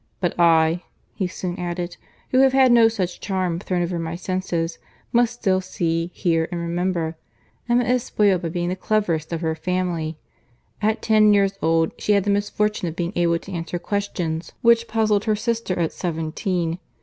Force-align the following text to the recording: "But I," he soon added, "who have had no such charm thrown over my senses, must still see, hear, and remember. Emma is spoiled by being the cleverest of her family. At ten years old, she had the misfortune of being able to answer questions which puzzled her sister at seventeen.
"But 0.19 0.33
I," 0.39 0.81
he 1.13 1.27
soon 1.27 1.59
added, 1.59 1.95
"who 2.31 2.39
have 2.39 2.53
had 2.53 2.71
no 2.71 2.87
such 2.87 3.19
charm 3.19 3.59
thrown 3.59 3.83
over 3.83 3.99
my 3.99 4.15
senses, 4.15 4.79
must 5.13 5.33
still 5.35 5.61
see, 5.61 6.07
hear, 6.15 6.47
and 6.51 6.59
remember. 6.59 7.17
Emma 7.69 7.83
is 7.83 8.01
spoiled 8.01 8.41
by 8.41 8.49
being 8.49 8.69
the 8.69 8.75
cleverest 8.75 9.31
of 9.31 9.41
her 9.41 9.53
family. 9.53 10.17
At 10.81 11.03
ten 11.03 11.35
years 11.35 11.53
old, 11.61 11.91
she 11.99 12.13
had 12.13 12.23
the 12.23 12.31
misfortune 12.31 12.87
of 12.87 12.95
being 12.95 13.13
able 13.15 13.37
to 13.37 13.51
answer 13.51 13.77
questions 13.77 14.51
which 14.63 14.87
puzzled 14.87 15.25
her 15.25 15.35
sister 15.35 15.77
at 15.77 15.91
seventeen. 15.91 16.79